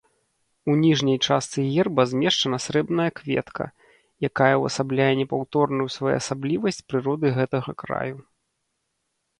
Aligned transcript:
У 0.71 0.75
ніжняй 0.83 1.17
частцы 1.27 1.65
герба 1.73 2.05
змешчана 2.13 2.57
срэбная 2.65 3.07
кветка, 3.19 3.65
якая 4.31 4.51
ўвасабляе 4.63 5.11
непаўторную 5.21 5.87
своеасаблівасць 5.99 6.85
прыроды 6.89 7.27
гэтага 7.39 7.71
краю. 7.85 8.17